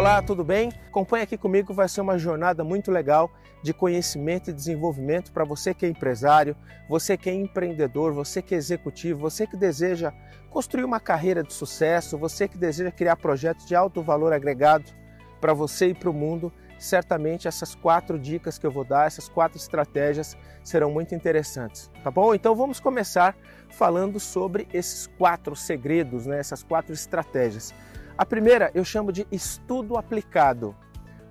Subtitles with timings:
[0.00, 0.72] Olá, tudo bem?
[0.88, 3.30] Acompanhe aqui comigo, vai ser uma jornada muito legal
[3.62, 6.56] de conhecimento e desenvolvimento para você que é empresário,
[6.88, 10.10] você que é empreendedor, você que é executivo, você que deseja
[10.48, 14.90] construir uma carreira de sucesso, você que deseja criar projetos de alto valor agregado
[15.38, 16.50] para você e para o mundo.
[16.78, 22.10] Certamente essas quatro dicas que eu vou dar, essas quatro estratégias serão muito interessantes, tá
[22.10, 22.34] bom?
[22.34, 23.36] Então vamos começar
[23.68, 26.38] falando sobre esses quatro segredos, né?
[26.38, 27.74] essas quatro estratégias.
[28.20, 30.76] A primeira eu chamo de estudo aplicado.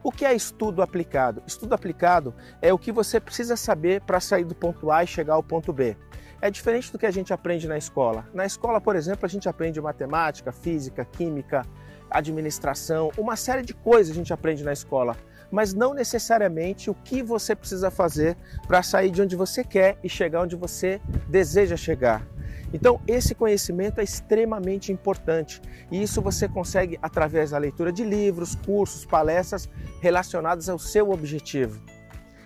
[0.02, 1.44] O que é estudo aplicado?
[1.46, 5.36] Estudo aplicado é o que você precisa saber para sair do ponto A e chegar
[5.36, 5.96] ao ponto B.
[6.42, 8.28] É diferente do que a gente aprende na escola.
[8.34, 11.64] Na escola, por exemplo, a gente aprende matemática, física, química,
[12.10, 15.16] administração, uma série de coisas a gente aprende na escola,
[15.52, 18.36] mas não necessariamente o que você precisa fazer
[18.68, 22.26] para sair de onde você quer e chegar onde você deseja chegar.
[22.74, 28.56] Então, esse conhecimento é extremamente importante e isso você consegue através da leitura de livros,
[28.56, 29.68] cursos, palestras
[30.02, 31.82] relacionados ao seu objetivo.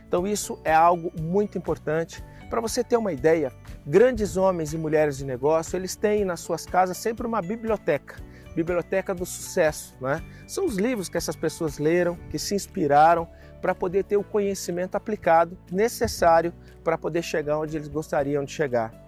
[0.08, 2.24] Então, isso é algo muito importante.
[2.50, 3.52] Para você ter uma ideia,
[3.86, 8.16] grandes homens e mulheres de negócio, eles têm nas suas casas sempre uma biblioteca,
[8.56, 10.24] biblioteca do sucesso, né?
[10.48, 13.28] São os livros que essas pessoas leram, que se inspiraram
[13.60, 16.54] para poder ter o conhecimento aplicado necessário
[16.84, 19.03] para poder chegar onde eles gostariam de chegar.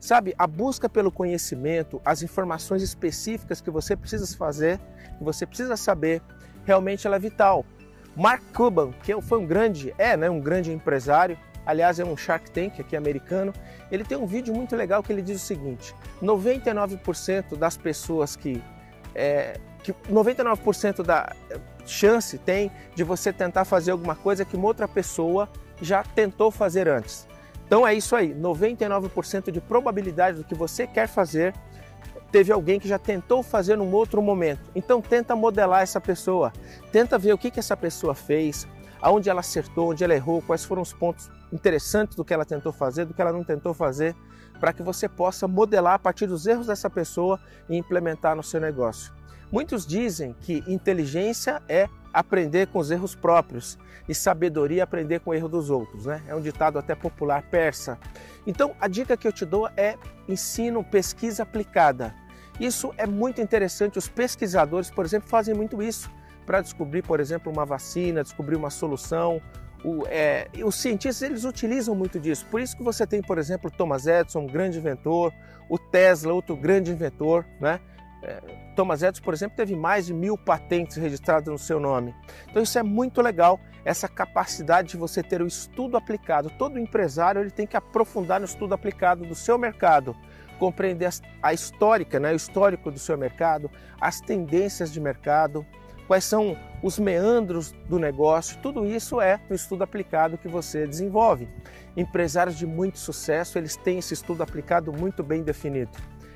[0.00, 4.80] Sabe, a busca pelo conhecimento, as informações específicas que você precisa fazer,
[5.18, 6.22] que você precisa saber,
[6.64, 7.66] realmente ela é vital.
[8.16, 12.50] Mark Cuban, que foi um grande, é né, um grande empresário, aliás é um Shark
[12.50, 13.52] Tank aqui americano,
[13.92, 18.62] ele tem um vídeo muito legal que ele diz o seguinte, 99% das pessoas que,
[19.14, 21.34] é, que 99% da
[21.86, 25.46] chance tem de você tentar fazer alguma coisa que uma outra pessoa
[25.80, 27.28] já tentou fazer antes.
[27.70, 31.54] Então é isso aí, 99% de probabilidade do que você quer fazer,
[32.32, 34.68] teve alguém que já tentou fazer num outro momento.
[34.74, 36.52] Então tenta modelar essa pessoa,
[36.90, 38.66] tenta ver o que, que essa pessoa fez,
[39.00, 42.72] aonde ela acertou, onde ela errou, quais foram os pontos interessantes do que ela tentou
[42.72, 44.16] fazer, do que ela não tentou fazer,
[44.58, 48.60] para que você possa modelar a partir dos erros dessa pessoa e implementar no seu
[48.60, 49.14] negócio.
[49.48, 53.78] Muitos dizem que inteligência é aprender com os erros próprios
[54.08, 56.22] e sabedoria aprender com o erro dos outros, né?
[56.26, 57.98] É um ditado até popular persa.
[58.46, 59.96] Então, a dica que eu te dou é
[60.28, 62.14] ensino, pesquisa aplicada.
[62.58, 63.98] Isso é muito interessante.
[63.98, 66.10] Os pesquisadores, por exemplo, fazem muito isso
[66.44, 69.40] para descobrir, por exemplo, uma vacina, descobrir uma solução.
[69.84, 72.44] O, é, os cientistas eles utilizam muito disso.
[72.50, 75.32] Por isso que você tem, por exemplo, Thomas Edison, um grande inventor,
[75.68, 77.80] o Tesla, outro grande inventor, né?
[78.22, 78.40] É,
[78.76, 82.14] Thomas Edison, por exemplo, teve mais de mil patentes registradas no seu nome.
[82.50, 86.50] Então isso é muito legal, essa capacidade de você ter o estudo aplicado.
[86.58, 90.14] Todo empresário ele tem que aprofundar no estudo aplicado do seu mercado,
[90.58, 91.08] compreender
[91.42, 93.70] a histórica, né, o histórico do seu mercado,
[94.00, 95.64] as tendências de mercado,
[96.06, 98.58] quais são os meandros do negócio.
[98.60, 101.48] Tudo isso é no estudo aplicado que você desenvolve.
[101.96, 105.90] Empresários de muito sucesso, eles têm esse estudo aplicado muito bem definido.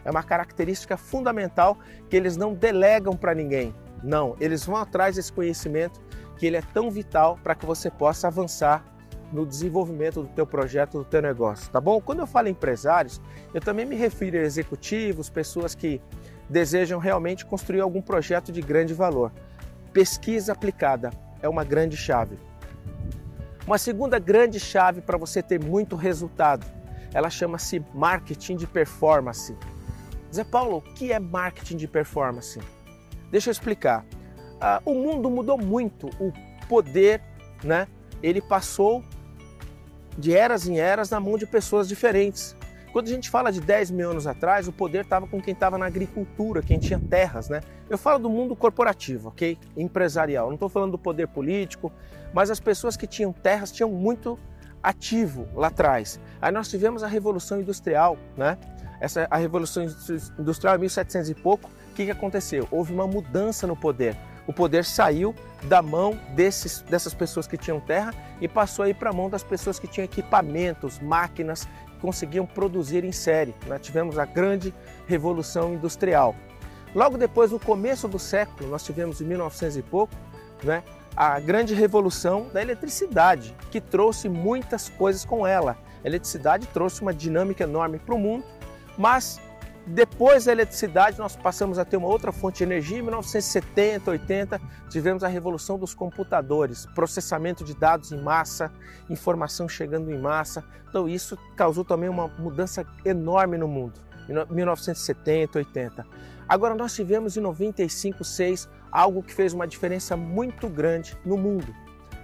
[0.05, 1.79] É uma característica fundamental
[2.09, 3.75] que eles não delegam para ninguém.
[4.03, 6.01] Não, eles vão atrás desse conhecimento
[6.37, 8.85] que ele é tão vital para que você possa avançar
[9.33, 12.01] no desenvolvimento do teu projeto, do teu negócio, tá bom?
[12.01, 13.21] Quando eu falo empresários,
[13.53, 16.01] eu também me refiro a executivos, pessoas que
[16.49, 19.33] desejam realmente construir algum projeto de grande valor.
[19.93, 21.11] Pesquisa aplicada
[21.43, 22.39] é uma grande chave.
[23.67, 26.67] Uma segunda grande chave para você ter muito resultado,
[27.13, 29.57] ela chama-se marketing de performance.
[30.35, 32.59] Zé Paulo, o que é marketing de performance?
[33.31, 34.05] Deixa eu explicar.
[34.61, 36.33] Ah, o mundo mudou muito, o
[36.69, 37.23] poder,
[37.63, 37.87] né?
[38.21, 39.05] Ele passou
[40.19, 42.57] de eras em eras na mão de pessoas diferentes.
[42.93, 45.79] Quando a gente fala de 10 mil anos atrás, o poder estava com quem estava
[45.79, 47.61] na agricultura, quem tinha terras, né?
[47.89, 49.57] Eu falo do mundo corporativo, ok?
[49.77, 50.47] Empresarial.
[50.47, 51.93] Não estou falando do poder político,
[52.33, 54.39] mas as pessoas que tinham terras tinham muito
[54.83, 56.21] ativo lá atrás.
[56.41, 58.59] Aí nós tivemos a Revolução Industrial, né?
[59.01, 59.85] Essa, a Revolução
[60.39, 62.67] Industrial, 1700 e pouco, o que, que aconteceu?
[62.71, 64.17] Houve uma mudança no poder.
[64.47, 69.11] O poder saiu da mão desses, dessas pessoas que tinham terra e passou aí para
[69.11, 73.55] a mão das pessoas que tinham equipamentos, máquinas, que conseguiam produzir em série.
[73.67, 74.75] Nós tivemos a grande
[75.07, 76.35] Revolução Industrial.
[76.95, 80.15] Logo depois, no começo do século, nós tivemos em 1900 e pouco,
[80.63, 80.83] né,
[81.17, 85.77] a grande revolução da eletricidade, que trouxe muitas coisas com ela.
[86.05, 88.45] A eletricidade trouxe uma dinâmica enorme para o mundo
[88.97, 89.41] mas
[89.87, 92.99] depois da eletricidade, nós passamos a ter uma outra fonte de energia.
[92.99, 98.73] Em 1970, 80, tivemos a revolução dos computadores, processamento de dados em massa,
[99.11, 100.65] informação chegando em massa.
[100.89, 104.01] Então, isso causou também uma mudança enorme no mundo.
[104.27, 106.07] Em 1970, 80.
[106.49, 111.75] Agora, nós tivemos em 95, 6 algo que fez uma diferença muito grande no mundo,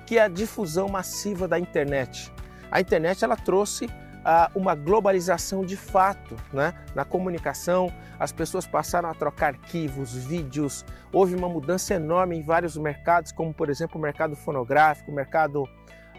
[0.07, 2.33] que é a difusão massiva da internet.
[2.71, 3.87] A internet ela trouxe
[4.21, 6.75] uh, uma globalização de fato né?
[6.95, 12.77] na comunicação, as pessoas passaram a trocar arquivos, vídeos, houve uma mudança enorme em vários
[12.77, 15.69] mercados, como por exemplo o mercado fonográfico, o mercado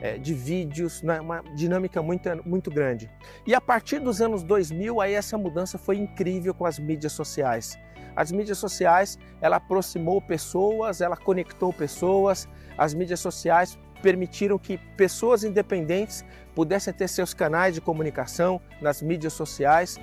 [0.01, 1.21] é, de vídeos, né?
[1.21, 3.09] uma dinâmica muito, muito grande.
[3.45, 7.77] E a partir dos anos 2000, aí essa mudança foi incrível com as mídias sociais.
[8.15, 12.47] As mídias sociais, ela aproximou pessoas, ela conectou pessoas,
[12.77, 16.25] as mídias sociais permitiram que pessoas independentes
[16.55, 19.99] pudessem ter seus canais de comunicação nas mídias sociais,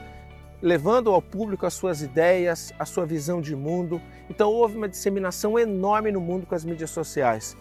[0.62, 4.00] levando ao público as suas ideias, a sua visão de mundo.
[4.29, 7.56] Então houve uma disseminação enorme no mundo com as mídias sociais.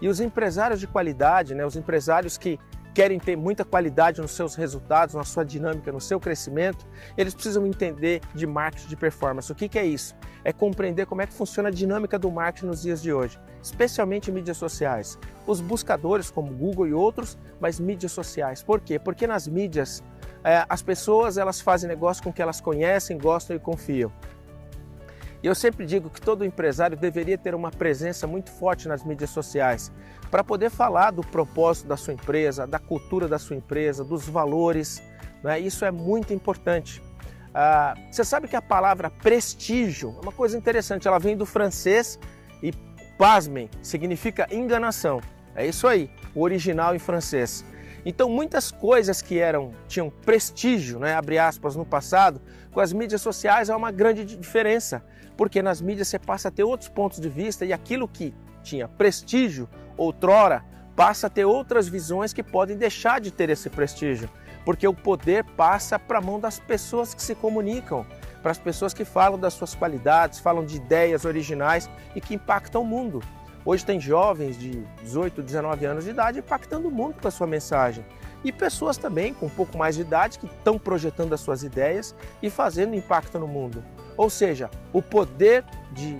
[0.00, 2.58] E os empresários de qualidade, né, os empresários que
[2.98, 6.84] querem ter muita qualidade nos seus resultados, na sua dinâmica, no seu crescimento,
[7.16, 9.52] eles precisam entender de marketing de performance.
[9.52, 10.16] O que, que é isso?
[10.42, 14.32] É compreender como é que funciona a dinâmica do marketing nos dias de hoje, especialmente
[14.32, 15.16] em mídias sociais.
[15.46, 18.64] Os buscadores como Google e outros, mas mídias sociais.
[18.64, 18.98] Por quê?
[18.98, 20.02] Porque nas mídias
[20.42, 24.12] é, as pessoas elas fazem negócio com que elas conhecem, gostam e confiam.
[25.42, 29.30] E eu sempre digo que todo empresário deveria ter uma presença muito forte nas mídias
[29.30, 29.92] sociais
[30.30, 35.02] para poder falar do propósito da sua empresa, da cultura da sua empresa, dos valores.
[35.42, 35.60] Né?
[35.60, 37.02] Isso é muito importante.
[37.54, 42.18] Ah, você sabe que a palavra prestígio é uma coisa interessante, ela vem do francês
[42.62, 42.72] e,
[43.16, 45.20] pasmem, significa enganação.
[45.54, 47.64] É isso aí, o original em francês.
[48.04, 52.40] Então, muitas coisas que eram tinham prestígio, né, abre aspas, no passado,
[52.70, 55.04] com as mídias sociais há uma grande diferença,
[55.38, 58.88] porque nas mídias você passa a ter outros pontos de vista e aquilo que tinha
[58.88, 60.64] prestígio outrora
[60.96, 64.28] passa a ter outras visões que podem deixar de ter esse prestígio,
[64.64, 68.04] porque o poder passa para a mão das pessoas que se comunicam,
[68.42, 72.82] para as pessoas que falam das suas qualidades, falam de ideias originais e que impactam
[72.82, 73.22] o mundo.
[73.64, 77.46] Hoje tem jovens de 18, 19 anos de idade impactando o mundo com a sua
[77.46, 78.04] mensagem.
[78.42, 82.12] E pessoas também com um pouco mais de idade que estão projetando as suas ideias
[82.42, 83.84] e fazendo impacto no mundo.
[84.18, 86.18] Ou seja, o poder de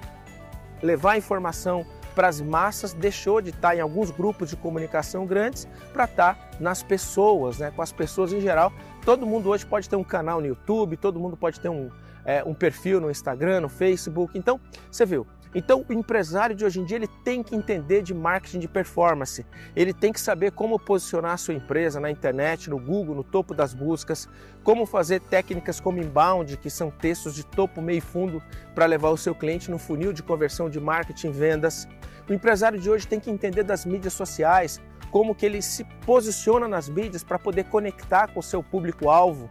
[0.81, 1.85] levar informação
[2.15, 6.83] para as massas deixou de estar em alguns grupos de comunicação grandes para estar nas
[6.83, 7.71] pessoas, né?
[7.71, 8.73] com as pessoas em geral.
[9.05, 11.91] Todo mundo hoje pode ter um canal no YouTube, todo mundo pode ter um,
[12.25, 14.37] é, um perfil no Instagram, no Facebook.
[14.39, 14.61] Então,
[14.91, 18.59] você viu, então, o empresário de hoje em dia ele tem que entender de marketing
[18.59, 19.47] de performance.
[19.75, 23.55] Ele tem que saber como posicionar a sua empresa na internet, no Google, no topo
[23.55, 24.29] das buscas,
[24.63, 28.43] como fazer técnicas como inbound, que são textos de topo, meio e fundo,
[28.75, 31.89] para levar o seu cliente no funil de conversão de marketing vendas.
[32.29, 34.81] O empresário de hoje tem que entender das mídias sociais,
[35.11, 39.49] como que ele se posiciona nas mídias para poder conectar com o seu público-alvo.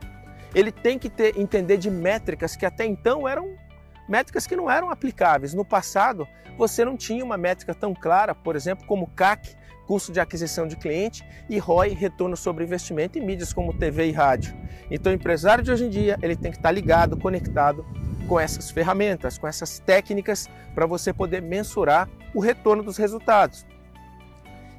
[0.53, 3.57] Ele tem que ter, entender de métricas que até então eram
[4.07, 5.53] métricas que não eram aplicáveis.
[5.53, 6.27] No passado,
[6.57, 9.55] você não tinha uma métrica tão clara, por exemplo, como CAC,
[9.85, 14.11] custo de aquisição de cliente, e ROI, retorno sobre investimento em mídias como TV e
[14.11, 14.55] rádio.
[14.91, 17.85] Então, o empresário de hoje em dia, ele tem que estar ligado, conectado
[18.27, 23.65] com essas ferramentas, com essas técnicas para você poder mensurar o retorno dos resultados.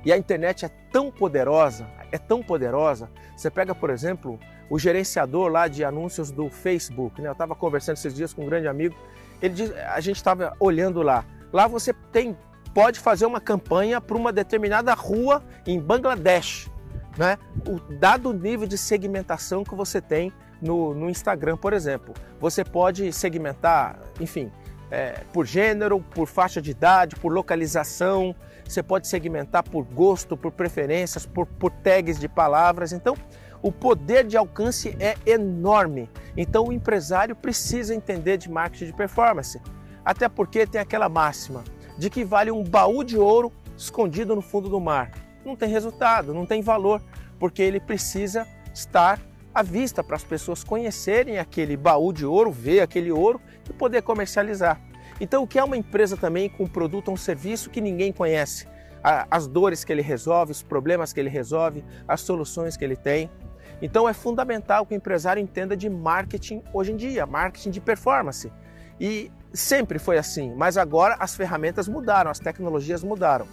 [0.05, 3.11] E a internet é tão poderosa, é tão poderosa.
[3.37, 4.39] Você pega, por exemplo,
[4.71, 7.21] o gerenciador lá de anúncios do Facebook.
[7.21, 7.29] Né?
[7.29, 8.95] Eu estava conversando esses dias com um grande amigo.
[9.40, 11.25] Ele diz, a gente estava olhando lá.
[11.52, 12.37] Lá você tem,
[12.75, 16.71] pode fazer uma campanha para uma determinada rua em Bangladesh.
[17.16, 17.38] Né?
[17.66, 22.14] O dado nível de segmentação que você tem no, no Instagram, por exemplo.
[22.40, 24.50] Você pode segmentar, enfim,
[24.90, 28.35] é, por gênero, por faixa de idade, por localização.
[28.64, 32.92] Você pode segmentar por gosto, por preferências, por, por tags de palavras.
[32.92, 33.16] Então,
[33.62, 36.09] o poder de alcance é enorme.
[36.37, 39.61] Então o empresário precisa entender de marketing de performance.
[40.05, 41.65] Até porque tem aquela máxima
[41.99, 45.11] de que vale um baú de ouro escondido no fundo do mar.
[45.45, 47.03] Não tem resultado, não tem valor,
[47.38, 49.21] porque ele precisa estar
[49.55, 54.03] à vista para as pessoas conhecerem aquele baú de ouro, ver aquele ouro e poder
[54.03, 54.81] comercializar.
[55.21, 58.12] Então, o que é uma empresa também com um produto ou um serviço que ninguém
[58.12, 58.69] conhece?
[59.03, 63.31] As dores que ele resolve, os problemas que ele resolve, as soluções que ele tem.
[63.80, 68.52] Então é fundamental que o empresário entenda de marketing hoje em dia, marketing de performance.
[69.00, 73.47] E sempre foi assim, mas agora as ferramentas mudaram, as tecnologias mudaram.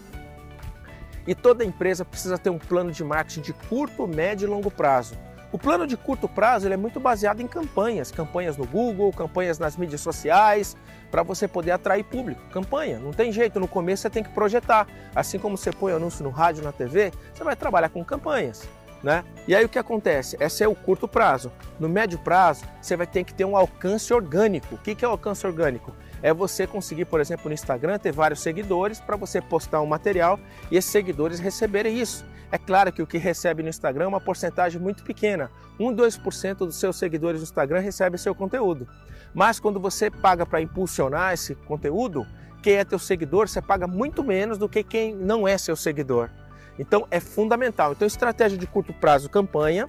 [1.28, 5.16] E toda empresa precisa ter um plano de marketing de curto, médio e longo prazo.
[5.52, 9.58] O plano de curto prazo ele é muito baseado em campanhas, campanhas no Google, campanhas
[9.58, 10.76] nas mídias sociais,
[11.10, 12.42] para você poder atrair público.
[12.52, 14.88] Campanha, não tem jeito, no começo você tem que projetar.
[15.16, 18.68] Assim como você põe anúncio no rádio, na TV, você vai trabalhar com campanhas.
[19.06, 19.24] Né?
[19.48, 20.36] E aí o que acontece?
[20.40, 21.52] Esse é o curto prazo.
[21.80, 24.74] No médio prazo, você vai ter que ter um alcance orgânico.
[24.74, 25.94] O que é o alcance orgânico?
[26.26, 30.40] é você conseguir, por exemplo, no Instagram, ter vários seguidores para você postar um material
[30.72, 32.26] e esses seguidores receberem isso.
[32.52, 35.52] É claro que o que recebe no Instagram é uma porcentagem muito pequena.
[35.80, 38.88] 1, 2% dos seus seguidores no Instagram recebe seu conteúdo.
[39.36, 42.26] Mas quando você paga para impulsionar esse conteúdo,
[42.64, 46.32] quem é teu seguidor, você paga muito menos do que quem não é seu seguidor.
[46.78, 47.94] Então é fundamental.
[47.94, 49.88] Então, estratégia de curto prazo, campanha,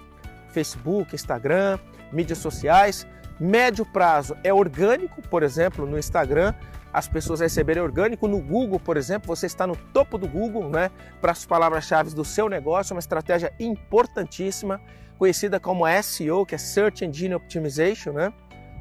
[0.49, 1.79] Facebook, Instagram,
[2.13, 3.07] mídias sociais.
[3.39, 6.55] Médio prazo é orgânico, por exemplo, no Instagram,
[6.93, 8.27] as pessoas receberem orgânico.
[8.27, 10.91] No Google, por exemplo, você está no topo do Google, né?
[11.21, 14.81] Para as palavras-chave do seu negócio, uma estratégia importantíssima,
[15.19, 18.33] conhecida como SEO, que é Search Engine Optimization, né?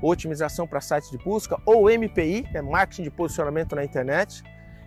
[0.02, 4.42] Otimização para sites de busca, ou MPI, é Marketing de Posicionamento na Internet.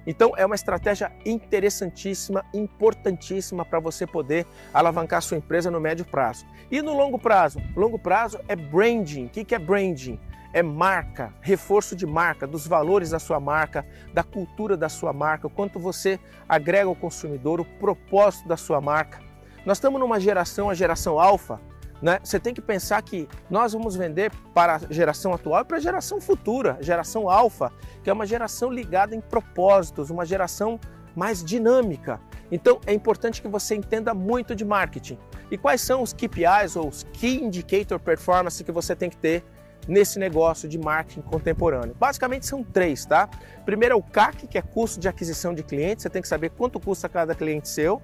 [0.06, 6.46] Então é uma estratégia interessantíssima, importantíssima para você poder alavancar sua empresa no médio prazo.
[6.70, 7.60] E no longo prazo?
[7.76, 9.26] Longo prazo é branding.
[9.26, 10.18] O que é branding?
[10.52, 15.46] É marca, reforço de marca, dos valores da sua marca, da cultura da sua marca,
[15.46, 19.20] o quanto você agrega ao consumidor, o propósito da sua marca.
[19.66, 21.60] Nós estamos numa geração, a geração alfa,
[22.00, 22.20] né?
[22.22, 25.80] Você tem que pensar que nós vamos vender para a geração atual e para a
[25.80, 30.78] geração futura, geração alfa, que é uma geração ligada em propósitos, uma geração
[31.14, 32.20] mais dinâmica.
[32.50, 35.18] Então é importante que você entenda muito de marketing.
[35.50, 39.44] E quais são os KPIs ou os Key Indicator Performance que você tem que ter
[39.86, 41.94] nesse negócio de marketing contemporâneo?
[41.98, 43.28] Basicamente são três, tá?
[43.64, 46.50] Primeiro é o CAC, que é custo de aquisição de clientes, você tem que saber
[46.50, 48.00] quanto custa cada cliente seu.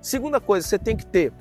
[0.00, 1.32] Segunda coisa, você tem que ter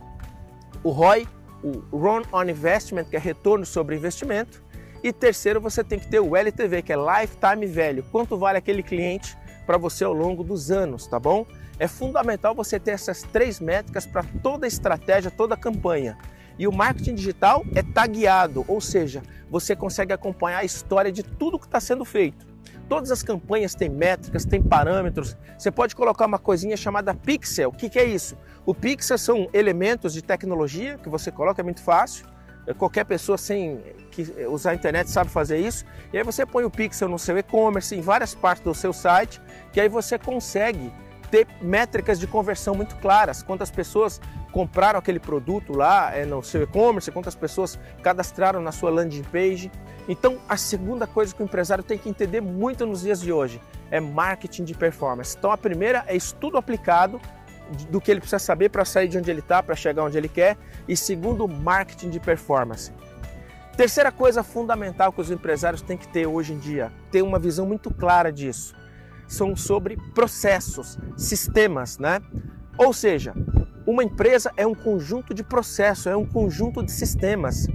[0.83, 1.27] o ROI,
[1.63, 4.63] o Run on Investment, que é retorno sobre investimento.
[5.03, 8.83] E terceiro, você tem que ter o LTV, que é Lifetime Value, quanto vale aquele
[8.83, 11.45] cliente para você ao longo dos anos, tá bom?
[11.77, 16.17] É fundamental você ter essas três métricas para toda estratégia, toda campanha.
[16.57, 21.57] E o marketing digital é tagueado, ou seja, você consegue acompanhar a história de tudo
[21.57, 22.45] que está sendo feito.
[22.89, 25.37] Todas as campanhas têm métricas, têm parâmetros.
[25.55, 27.69] Você pode colocar uma coisinha chamada pixel.
[27.69, 28.35] O que, que é isso?
[28.65, 32.25] O pixel são elementos de tecnologia que você coloca, é muito fácil.
[32.77, 33.79] Qualquer pessoa sem
[34.49, 35.85] usar a internet sabe fazer isso.
[36.11, 39.39] E aí você põe o pixel no seu e-commerce, em várias partes do seu site,
[39.71, 40.91] que aí você consegue
[41.29, 43.43] ter métricas de conversão muito claras.
[43.43, 44.19] Quantas pessoas
[44.51, 49.71] compraram aquele produto lá é, no seu e-commerce, quantas pessoas cadastraram na sua landing page.
[50.07, 53.61] Então, a segunda coisa que o empresário tem que entender muito nos dias de hoje
[53.91, 55.35] é marketing de performance.
[55.37, 57.19] Então, a primeira é estudo aplicado
[57.89, 60.29] do que ele precisa saber para sair de onde ele está, para chegar onde ele
[60.29, 60.57] quer.
[60.87, 62.91] E segundo, marketing de performance.
[63.77, 67.65] Terceira coisa fundamental que os empresários têm que ter hoje em dia, ter uma visão
[67.65, 68.75] muito clara disso,
[69.27, 72.19] são sobre processos, sistemas, né?
[72.77, 73.33] Ou seja,
[73.89, 77.67] uma empresa é um conjunto de processos, é um conjunto de sistemas.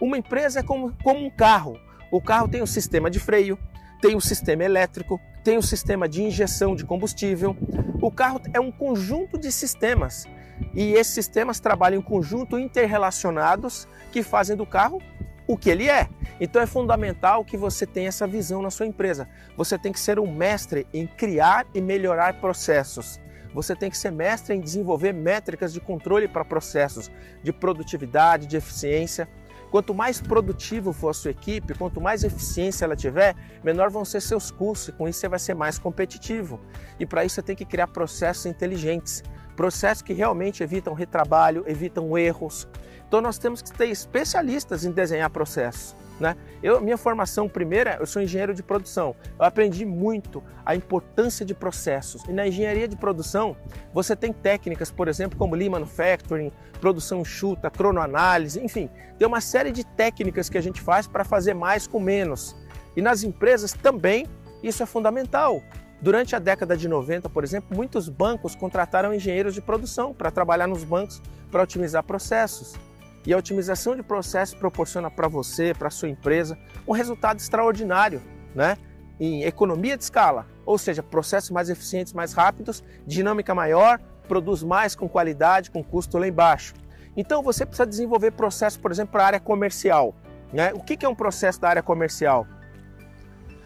[0.00, 1.78] Uma empresa é como, como um carro.
[2.10, 3.56] O carro tem um sistema de freio,
[4.02, 7.56] tem um sistema elétrico, tem um sistema de injeção de combustível.
[8.02, 10.26] O carro é um conjunto de sistemas
[10.74, 15.00] e esses sistemas trabalham em conjunto interrelacionados que fazem do carro
[15.46, 16.08] o que ele é.
[16.40, 19.28] Então é fundamental que você tenha essa visão na sua empresa.
[19.56, 23.20] Você tem que ser um mestre em criar e melhorar processos.
[23.54, 27.10] Você tem que ser mestre em desenvolver métricas de controle para processos
[27.42, 29.28] de produtividade, de eficiência.
[29.70, 34.20] Quanto mais produtivo for a sua equipe, quanto mais eficiência ela tiver, menor vão ser
[34.20, 36.60] seus custos e com isso você vai ser mais competitivo.
[36.98, 39.22] E para isso você tem que criar processos inteligentes,
[39.54, 42.68] processos que realmente evitam retrabalho, evitam erros.
[43.06, 45.96] Então nós temos que ter especialistas em desenhar processos.
[46.20, 46.36] Né?
[46.62, 49.16] Eu, minha formação primeira, eu sou engenheiro de produção.
[49.38, 52.22] Eu aprendi muito a importância de processos.
[52.24, 53.56] E na engenharia de produção,
[53.92, 59.72] você tem técnicas, por exemplo, como Lean Manufacturing, produção chuta, cronoanálise, enfim, tem uma série
[59.72, 62.54] de técnicas que a gente faz para fazer mais com menos.
[62.94, 64.26] E nas empresas também
[64.62, 65.62] isso é fundamental.
[66.02, 70.66] Durante a década de 90, por exemplo, muitos bancos contrataram engenheiros de produção para trabalhar
[70.66, 72.74] nos bancos para otimizar processos.
[73.26, 78.22] E a otimização de processos proporciona para você, para sua empresa, um resultado extraordinário,
[78.54, 78.76] né?
[79.18, 84.94] Em economia de escala, ou seja, processos mais eficientes, mais rápidos, dinâmica maior, produz mais
[84.94, 86.72] com qualidade, com custo lá embaixo.
[87.16, 90.14] Então você precisa desenvolver processos, por exemplo, para a área comercial.
[90.52, 90.72] Né?
[90.72, 92.46] O que é um processo da área comercial?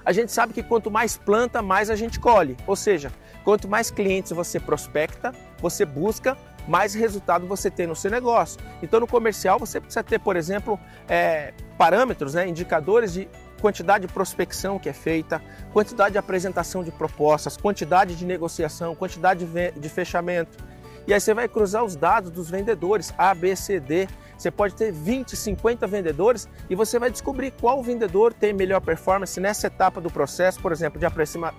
[0.04, 2.56] A gente sabe que quanto mais planta, mais a gente colhe.
[2.66, 8.11] Ou seja, quanto mais clientes você prospecta, você busca, mais resultado você tem no seu
[8.11, 8.61] negócio.
[8.83, 10.78] Então, no comercial, você precisa ter, por exemplo,
[11.09, 13.28] é, parâmetros, né, indicadores de
[13.61, 15.40] quantidade de prospecção que é feita,
[15.73, 20.59] quantidade de apresentação de propostas, quantidade de negociação, quantidade de fechamento.
[21.06, 24.09] E aí você vai cruzar os dados dos vendedores, A, B, C, D.
[24.37, 29.38] Você pode ter 20, 50 vendedores e você vai descobrir qual vendedor tem melhor performance
[29.38, 31.06] nessa etapa do processo, por exemplo, de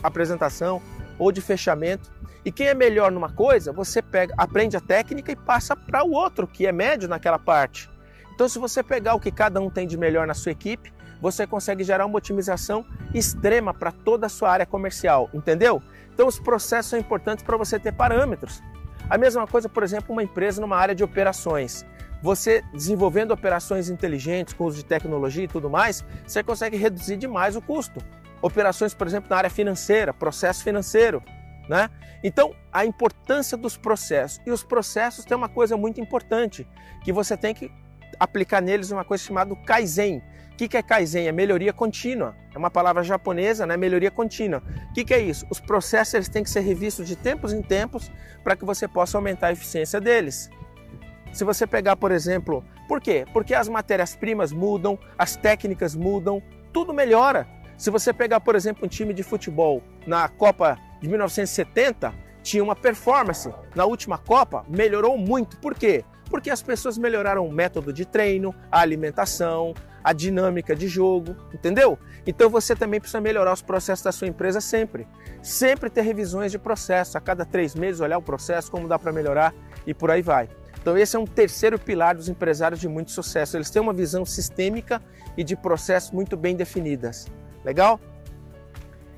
[0.04, 0.82] apresentação
[1.18, 2.12] ou de fechamento.
[2.44, 6.12] E quem é melhor numa coisa, você pega, aprende a técnica e passa para o
[6.12, 7.90] outro que é médio naquela parte.
[8.34, 11.48] Então, se você pegar o que cada um tem de melhor na sua equipe, você
[11.48, 15.82] consegue gerar uma otimização extrema para toda a sua área comercial, entendeu?
[16.14, 18.62] Então, os processos são importantes para você ter parâmetros.
[19.10, 21.86] A mesma coisa, por exemplo, uma empresa numa área de operações.
[22.22, 27.56] Você desenvolvendo operações inteligentes com uso de tecnologia e tudo mais, você consegue reduzir demais
[27.56, 28.00] o custo.
[28.46, 31.20] Operações, por exemplo, na área financeira, processo financeiro,
[31.68, 31.90] né?
[32.24, 34.40] Então, a importância dos processos.
[34.46, 36.68] E os processos têm uma coisa muito importante,
[37.04, 37.72] que você tem que
[38.20, 40.22] aplicar neles uma coisa chamada Kaizen.
[40.52, 41.28] O que é Kaizen?
[41.28, 42.36] É melhoria contínua.
[42.54, 43.76] É uma palavra japonesa, né?
[43.76, 44.62] Melhoria contínua.
[44.92, 45.48] O que é isso?
[45.50, 48.12] Os processos eles têm que ser revistos de tempos em tempos
[48.44, 50.52] para que você possa aumentar a eficiência deles.
[51.34, 53.26] Se você pegar, por exemplo, por quê?
[53.34, 57.55] Porque as matérias-primas mudam, as técnicas mudam, tudo melhora.
[57.78, 62.76] Se você pegar, por exemplo, um time de futebol na Copa de 1970, tinha uma
[62.76, 63.52] performance.
[63.76, 65.58] Na última Copa, melhorou muito.
[65.58, 66.06] Por quê?
[66.30, 71.98] Porque as pessoas melhoraram o método de treino, a alimentação, a dinâmica de jogo, entendeu?
[72.26, 75.08] Então você também precisa melhorar os processos da sua empresa sempre.
[75.42, 79.12] Sempre ter revisões de processo, a cada três meses olhar o processo, como dá para
[79.12, 79.54] melhorar
[79.86, 80.48] e por aí vai.
[80.80, 83.58] Então esse é um terceiro pilar dos empresários de muito sucesso.
[83.58, 85.02] Eles têm uma visão sistêmica
[85.36, 87.26] e de processos muito bem definidas.
[87.66, 88.00] Legal?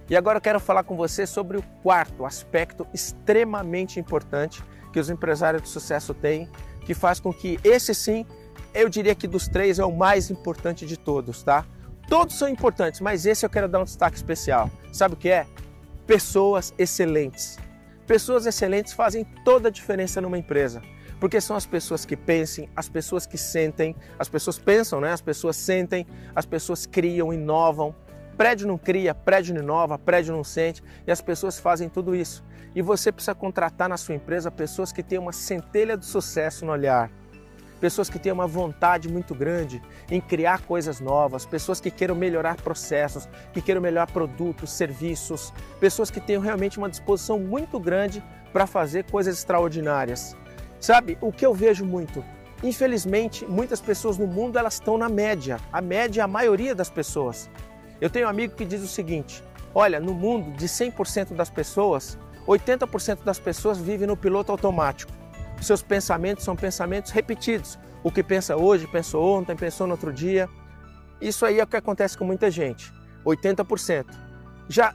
[0.10, 4.64] E agora eu quero falar com você sobre o quarto aspecto extremamente importante
[4.94, 6.50] que os empresários de sucesso têm
[6.86, 8.26] que faz com que esse sim,
[8.74, 11.66] eu diria que dos três é o mais importante de todos, tá?
[12.08, 14.72] Todos são importantes, mas esse eu quero dar um destaque especial.
[14.94, 15.46] Sabe o que é?
[16.06, 17.58] Pessoas excelentes.
[18.06, 20.82] Pessoas excelentes fazem toda a diferença numa empresa,
[21.20, 25.12] porque são as pessoas que pensem, as pessoas que sentem, as pessoas pensam, né?
[25.12, 27.94] As pessoas sentem, as pessoas criam, inovam.
[28.38, 32.46] Prédio não cria, prédio não inova, prédio não sente, e as pessoas fazem tudo isso.
[32.76, 36.72] E você precisa contratar na sua empresa pessoas que tenham uma centelha de sucesso no
[36.72, 37.10] olhar,
[37.82, 42.58] pessoas que tenham uma vontade muito grande em criar coisas novas, pessoas que queiram melhorar
[42.58, 48.24] processos, que queiram melhorar produtos, serviços, pessoas que tenham realmente uma disposição muito grande
[48.54, 50.38] para fazer coisas extraordinárias.
[50.80, 52.24] Sabe, o que eu vejo muito?
[52.64, 55.58] Infelizmente, muitas pessoas no mundo elas estão na média.
[55.72, 57.50] A média é a maioria das pessoas.
[58.00, 62.18] Eu tenho um amigo que diz o seguinte: olha, no mundo de 100% das pessoas,
[62.48, 65.12] 80% das pessoas vivem no piloto automático.
[65.62, 67.80] Seus pensamentos são pensamentos repetidos.
[68.04, 70.48] O que pensa hoje, pensou ontem, pensou no outro dia.
[71.20, 72.94] Isso aí é o que acontece com muita gente.
[73.26, 74.06] 80%.
[74.70, 74.94] Já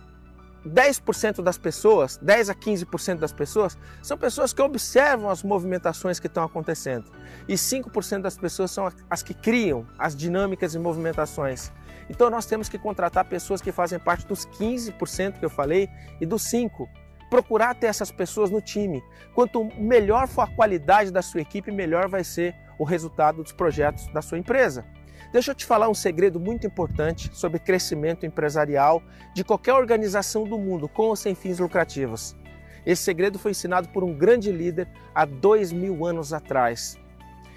[0.64, 6.28] 10% das pessoas, 10 a 15% das pessoas, são pessoas que observam as movimentações que
[6.28, 7.10] estão acontecendo.
[7.48, 11.72] E 5% das pessoas são as que criam as dinâmicas e movimentações.
[12.08, 15.88] Então nós temos que contratar pessoas que fazem parte dos 15% que eu falei
[16.20, 16.88] e dos 5%
[17.32, 19.02] procurar ter essas pessoas no time.
[19.34, 24.06] Quanto melhor for a qualidade da sua equipe, melhor vai ser o resultado dos projetos
[24.08, 24.84] da sua empresa.
[25.32, 29.02] Deixa eu te falar um segredo muito importante sobre crescimento empresarial
[29.34, 32.36] de qualquer organização do mundo, com ou sem fins lucrativos.
[32.84, 36.98] Esse segredo foi ensinado por um grande líder há dois mil anos atrás.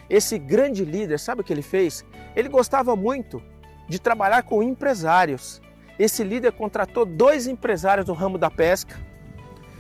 [0.10, 2.06] Esse grande líder, sabe o que ele fez?
[2.34, 3.44] Ele gostava muito
[3.88, 5.62] de trabalhar com empresários.
[5.98, 8.96] Esse líder contratou dois empresários do ramo da pesca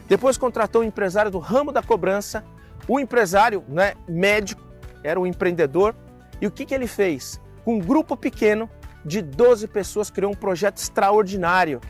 [0.08, 2.44] depois contratou um empresário do ramo da cobrança,
[2.88, 4.62] o empresário né, médico,
[5.04, 5.96] era um empreendedor.
[6.39, 7.41] E o que, que ele fez?
[7.63, 8.70] Com um grupo pequeno
[9.04, 11.82] de 12 pessoas, criou um projeto extraordinário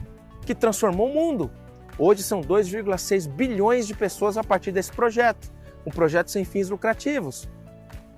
[0.45, 1.51] que transformou o mundo.
[1.97, 5.51] Hoje são 2,6 bilhões de pessoas a partir desse projeto,
[5.85, 7.49] um projeto sem fins lucrativos.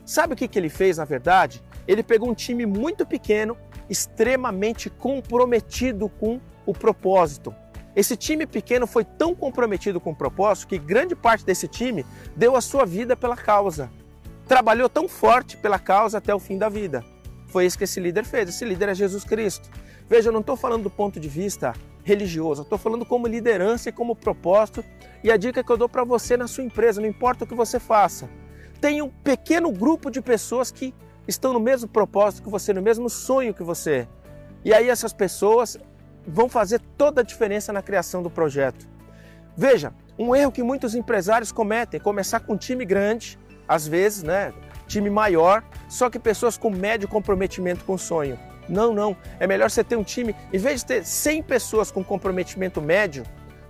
[0.06, 1.62] Sabe o que, que ele fez na verdade?
[1.88, 3.58] Ele pegou um time muito pequeno,
[3.89, 7.56] extremamente comprometido com o propósito,
[7.97, 12.56] esse time pequeno foi tão comprometido com o propósito que grande parte desse time deu
[12.56, 13.89] a sua vida pela causa.
[14.47, 17.04] Trabalhou tão forte pela causa até o fim da vida.
[17.47, 18.50] Foi isso que esse líder fez.
[18.50, 19.67] Esse líder é Jesus Cristo.
[20.08, 21.73] Veja, eu não estou falando do ponto de vista
[22.04, 24.86] religioso, eu estou falando como liderança e como propósito.
[25.23, 27.56] E a dica que eu dou para você na sua empresa, não importa o que
[27.56, 28.30] você faça,
[28.80, 30.93] tenha um pequeno grupo de pessoas que
[31.28, 34.08] estão no mesmo propósito que você, no mesmo sonho que você.
[34.63, 35.78] E aí essas pessoas
[36.26, 38.88] vão fazer toda a diferença na criação do projeto.
[39.56, 44.24] Veja, um erro que muitos empresários cometem é começar com um time grande, às vezes,
[44.24, 44.54] né,
[44.88, 48.38] time maior, só que pessoas com médio comprometimento com o sonho.
[48.68, 49.16] Não, não.
[49.40, 53.24] É melhor você ter um time, em vez de ter 100 pessoas com comprometimento médio,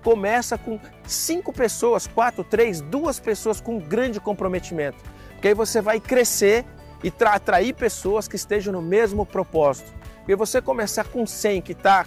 [0.03, 4.97] começa com cinco pessoas, quatro, três, duas pessoas com grande comprometimento.
[5.33, 6.65] Porque aí você vai crescer
[7.03, 9.93] e atrair pessoas que estejam no mesmo propósito.
[10.19, 12.05] Porque você começar com 100 que está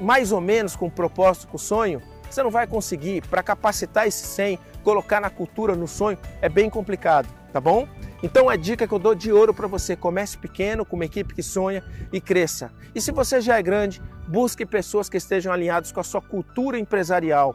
[0.00, 3.26] mais ou menos com o propósito, com o sonho, você não vai conseguir.
[3.28, 7.88] Para capacitar esse 100, colocar na cultura, no sonho, é bem complicado, tá bom?
[8.22, 11.34] Então a dica que eu dou de ouro para você, comece pequeno, com uma equipe
[11.34, 12.72] que sonha e cresça.
[12.94, 16.78] E se você já é grande, busque pessoas que estejam alinhadas com a sua cultura
[16.78, 17.54] empresarial.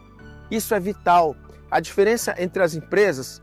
[0.50, 1.36] Isso é vital.
[1.70, 3.42] A diferença entre as empresas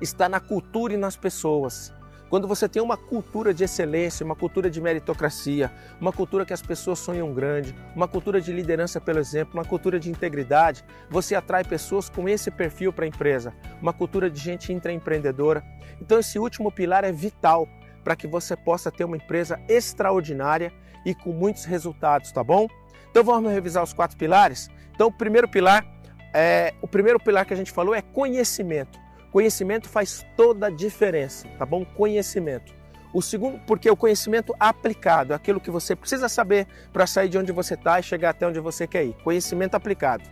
[0.00, 1.92] está na cultura e nas pessoas.
[2.28, 6.60] Quando você tem uma cultura de excelência, uma cultura de meritocracia, uma cultura que as
[6.60, 11.62] pessoas sonham grande, uma cultura de liderança pelo exemplo, uma cultura de integridade, você atrai
[11.62, 15.64] pessoas com esse perfil para a empresa, uma cultura de gente intraempreendedora.
[16.00, 17.68] Então esse último pilar é vital
[18.02, 20.72] para que você possa ter uma empresa extraordinária
[21.04, 22.66] e com muitos resultados, tá bom?
[23.08, 24.68] Então vamos revisar os quatro pilares.
[24.92, 25.86] Então o primeiro pilar
[26.34, 29.05] é o primeiro pilar que a gente falou é conhecimento.
[29.36, 31.84] Conhecimento faz toda a diferença, tá bom?
[31.84, 32.74] Conhecimento.
[33.12, 37.52] O segundo, porque o conhecimento aplicado, aquilo que você precisa saber para sair de onde
[37.52, 39.14] você está e chegar até onde você quer ir.
[39.22, 40.24] Conhecimento aplicado.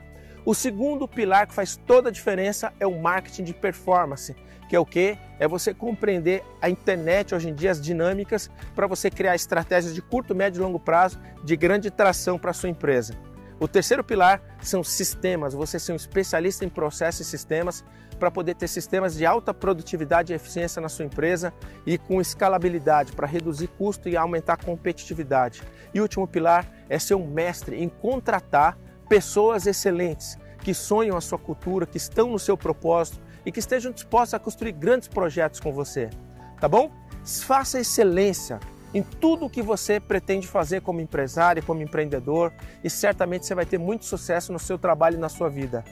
[0.43, 4.35] O segundo pilar que faz toda a diferença é o marketing de performance,
[4.71, 5.19] que é o que?
[5.38, 10.01] É você compreender a internet hoje em dia, as dinâmicas, para você criar estratégias de
[10.01, 13.14] curto, médio e longo prazo de grande tração para sua empresa.
[13.61, 17.85] O terceiro pilar são sistemas, você ser um especialista em processos e sistemas
[18.19, 21.53] para poder ter sistemas de alta produtividade e eficiência na sua empresa
[21.87, 25.62] e com escalabilidade para reduzir custo e aumentar competitividade.
[25.93, 28.77] E o último pilar é ser um mestre em contratar
[29.09, 33.93] pessoas excelentes que sonham a sua cultura, que estão no seu propósito e que estejam
[33.93, 36.11] dispostos a construir grandes projetos com você.
[36.59, 36.90] Tá bom?
[37.25, 38.59] Faça excelência
[38.94, 42.52] em tudo o que você pretende fazer como empresário, como empreendedor,
[42.83, 45.85] e certamente você vai ter muito sucesso no seu trabalho e na sua vida.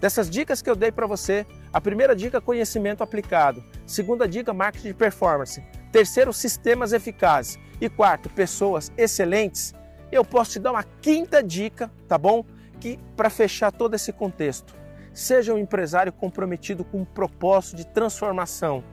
[0.00, 3.62] Dessas dicas que eu dei para você, a primeira dica, conhecimento aplicado.
[3.86, 5.62] Segunda dica, marketing de performance.
[5.92, 7.58] Terceiro, sistemas eficazes.
[7.80, 9.74] E quarto, pessoas excelentes.
[10.10, 12.44] Eu posso te dar uma quinta dica, tá bom?
[12.80, 14.74] Que para fechar todo esse contexto,
[15.12, 18.84] seja um empresário comprometido com um propósito de transformação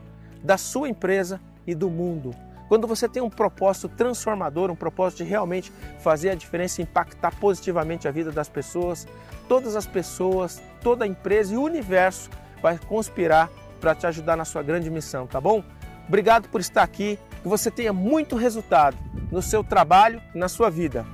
[0.42, 2.34] da sua empresa e do mundo.
[2.68, 8.08] Quando você tem um propósito transformador, um propósito de realmente fazer a diferença impactar positivamente
[8.08, 9.06] a vida das pessoas,
[9.48, 12.30] todas as pessoas, toda a empresa e o universo
[12.62, 13.50] vai conspirar
[13.80, 15.62] para te ajudar na sua grande missão, tá bom?
[16.08, 18.96] Obrigado por estar aqui, que você tenha muito resultado
[19.30, 21.04] no seu trabalho e na sua vida.